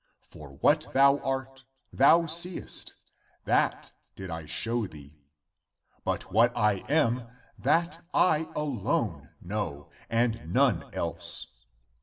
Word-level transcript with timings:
For 0.23 0.53
what 0.61 0.91
thou 0.95 1.19
art, 1.19 1.63
thou 1.93 2.25
seest, 2.25 2.91
that 3.45 3.91
did 4.15 4.31
I 4.31 4.47
show 4.47 4.87
thee; 4.87 5.21
but 6.03 6.21
wliat 6.21 6.53
I 6.55 6.83
am, 6.89 7.27
that 7.59 8.03
I 8.11 8.49
alone 8.55 9.29
know, 9.41 9.91
and 10.09 10.51
none 10.51 10.91
else. 10.91 11.65